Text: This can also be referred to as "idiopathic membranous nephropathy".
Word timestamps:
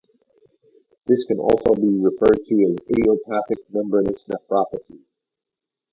This 1.05 1.23
can 1.25 1.37
also 1.37 1.75
be 1.79 1.87
referred 1.99 2.43
to 2.47 2.55
as 2.63 2.87
"idiopathic 2.89 3.59
membranous 3.69 4.19
nephropathy". 4.33 5.03